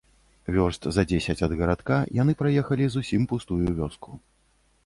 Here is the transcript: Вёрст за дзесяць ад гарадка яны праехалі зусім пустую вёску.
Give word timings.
Вёрст 0.55 0.87
за 0.95 1.03
дзесяць 1.11 1.35
ад 1.47 1.51
гарадка 1.59 1.99
яны 2.21 2.37
праехалі 2.41 2.85
зусім 2.95 3.29
пустую 3.35 3.63
вёску. 3.83 4.11